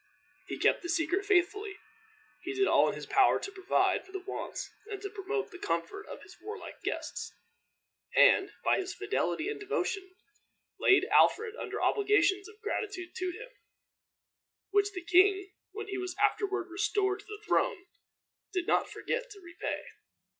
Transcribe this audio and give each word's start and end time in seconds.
He 0.47 0.57
kept 0.57 0.81
the 0.81 0.89
secret 0.89 1.27
faithfully. 1.27 1.77
He 2.39 2.53
did 2.55 2.65
all 2.67 2.89
in 2.89 2.95
his 2.95 3.05
power 3.05 3.37
to 3.39 3.51
provide 3.51 4.03
for 4.03 4.11
the 4.11 4.23
wants 4.25 4.67
and 4.89 4.99
to 4.99 5.11
promote 5.11 5.51
the 5.51 5.59
comfort 5.59 6.07
of 6.07 6.23
his 6.23 6.37
warlike 6.41 6.81
guests, 6.81 7.31
and, 8.15 8.51
by 8.65 8.79
his 8.79 8.95
fidelity 8.95 9.47
and 9.47 9.59
devotion, 9.59 10.15
laid 10.79 11.05
Alfred 11.11 11.53
under 11.55 11.79
obligations 11.79 12.49
of 12.49 12.59
gratitude 12.63 13.13
to 13.13 13.25
him, 13.31 13.49
which 14.71 14.91
the 14.91 15.05
king, 15.05 15.51
when 15.71 15.85
he 15.87 15.99
was 15.99 16.15
afterward 16.19 16.71
restored 16.71 17.19
to 17.19 17.25
the 17.27 17.43
throne, 17.45 17.85
did 18.51 18.65
not 18.65 18.89
forget 18.89 19.29
to 19.29 19.39
repay. 19.39 19.83